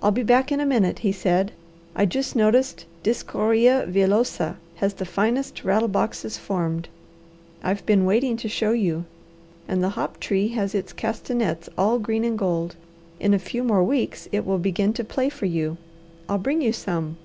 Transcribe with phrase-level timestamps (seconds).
[0.00, 1.52] "I'll be back in a minute," he said.
[1.94, 6.88] "I just noticed discorea villosa has the finest rattle boxes formed.
[7.62, 9.04] I've been waiting to show you.
[9.68, 12.76] And the hop tree has its castanets all green and gold.
[13.20, 15.76] In a few more weeks it will begin to play for you.
[16.30, 17.18] I'll bring you some."